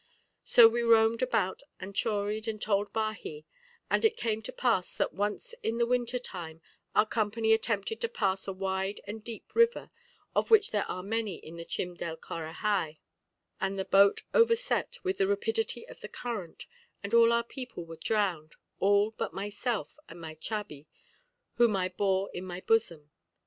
[0.43, 3.45] So we roamed about and choried and told baji;
[3.87, 6.59] and it came to pass that once in the winter time
[6.95, 9.91] our company attempted to pass a wide and deep river,
[10.35, 12.97] of which there are many in the Chim del Corahai,
[13.59, 16.65] and the boat overset with the rapidity of the current,
[17.03, 20.87] and all our people were drowned, all but myself and my chabi,
[21.57, 23.11] whom I bore in my bosom.